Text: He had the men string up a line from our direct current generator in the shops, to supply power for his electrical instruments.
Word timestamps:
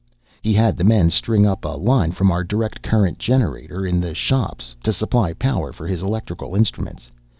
He 0.41 0.53
had 0.53 0.77
the 0.77 0.83
men 0.83 1.11
string 1.11 1.45
up 1.45 1.63
a 1.63 1.77
line 1.77 2.11
from 2.11 2.31
our 2.31 2.43
direct 2.43 2.81
current 2.81 3.19
generator 3.19 3.85
in 3.85 4.01
the 4.01 4.15
shops, 4.15 4.75
to 4.81 4.91
supply 4.91 5.33
power 5.33 5.71
for 5.71 5.85
his 5.85 6.01
electrical 6.01 6.55
instruments. 6.55 7.11